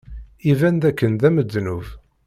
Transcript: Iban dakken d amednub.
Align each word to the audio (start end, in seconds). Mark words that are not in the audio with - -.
Iban 0.51 0.75
dakken 0.81 1.13
d 1.21 1.21
amednub. 1.27 1.85